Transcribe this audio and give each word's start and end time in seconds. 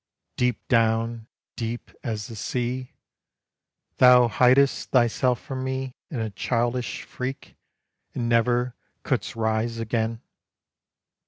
Deep 0.35 0.67
down, 0.67 1.27
deep 1.55 1.91
as 2.03 2.25
the 2.25 2.35
sea, 2.35 2.91
Thou 3.97 4.27
hiddest 4.29 4.87
thyself 4.89 5.39
from 5.39 5.63
me, 5.63 5.93
In 6.09 6.19
a 6.19 6.31
childish 6.31 7.03
freak, 7.03 7.55
And 8.15 8.27
never 8.27 8.73
couldst 9.03 9.35
rise 9.35 9.77
again. 9.77 10.19